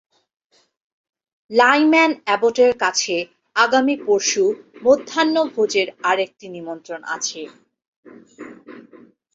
[1.51, 3.15] Lyman অ্যাবট-এর কাছে
[3.55, 4.43] আগামী পরশু
[4.85, 7.41] মধ্যাহ্ন-ভোজের আর একটি নিমন্ত্রণ আছে।